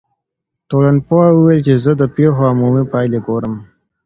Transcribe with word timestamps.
ټولنپوه 0.69 1.25
وویل 1.33 1.61
چي 1.67 1.75
زه 1.83 1.91
د 2.01 2.03
پیښو 2.15 2.41
عمومي 2.51 2.83
پایلي 2.93 3.19
ګورم. 3.27 3.55